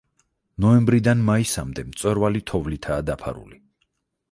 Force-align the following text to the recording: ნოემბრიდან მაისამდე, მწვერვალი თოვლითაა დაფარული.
ნოემბრიდან 0.63 1.21
მაისამდე, 1.27 1.85
მწვერვალი 1.91 2.43
თოვლითაა 2.53 3.07
დაფარული. 3.13 3.63